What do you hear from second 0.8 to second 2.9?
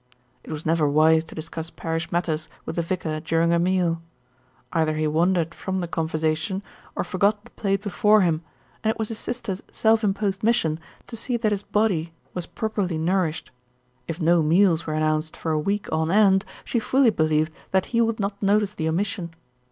wise to discuss parish matters with the